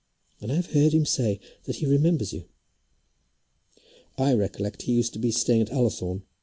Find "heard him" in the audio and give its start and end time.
0.71-1.05